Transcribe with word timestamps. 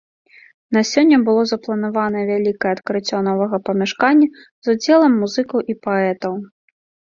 На 0.77 0.81
сёння 0.91 1.17
было 1.27 1.41
запланаванае 1.51 2.23
вялікае 2.31 2.71
адкрыццё 2.77 3.21
новага 3.29 3.61
памяшкання 3.69 4.27
з 4.41 4.65
ўдзелам 4.77 5.13
музыкаў 5.27 5.59
і 5.75 5.79
паэтаў. 5.87 6.33